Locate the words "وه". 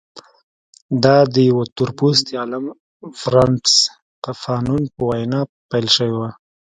6.19-6.31